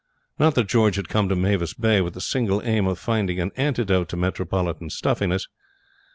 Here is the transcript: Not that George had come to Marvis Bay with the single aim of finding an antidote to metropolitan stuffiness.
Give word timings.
Not 0.39 0.55
that 0.55 0.67
George 0.67 0.95
had 0.95 1.09
come 1.09 1.29
to 1.29 1.35
Marvis 1.35 1.75
Bay 1.75 2.01
with 2.01 2.15
the 2.15 2.21
single 2.21 2.59
aim 2.65 2.87
of 2.87 2.97
finding 2.97 3.39
an 3.39 3.51
antidote 3.55 4.09
to 4.09 4.17
metropolitan 4.17 4.89
stuffiness. 4.89 5.47